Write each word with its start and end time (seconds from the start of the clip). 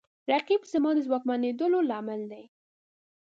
رقیب 0.31 0.61
زما 0.71 0.91
د 0.95 0.99
ځواکمنېدو 1.07 1.65
لامل 1.89 2.21
دی 2.31 2.43